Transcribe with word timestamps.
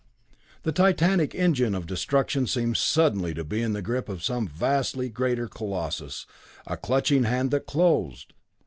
The 0.63 0.71
titanic 0.71 1.35
engine 1.35 1.75
of 1.75 1.85
destruction 1.85 2.47
seemed 2.47 2.75
suddenly 2.77 3.35
to 3.35 3.43
be 3.43 3.61
in 3.61 3.73
the 3.73 3.83
grip 3.83 4.09
of 4.09 4.23
some 4.23 4.47
vastly 4.47 5.09
greater 5.09 5.47
Colossus 5.47 6.25
a 6.65 6.75
clutching 6.75 7.25
hand 7.25 7.51
that 7.51 7.67
closed! 7.67 8.33